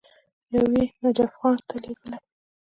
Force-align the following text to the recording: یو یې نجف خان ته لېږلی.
یو 0.53 0.65
یې 0.75 0.83
نجف 1.01 1.31
خان 1.39 1.57
ته 1.67 1.75
لېږلی. 1.83 2.17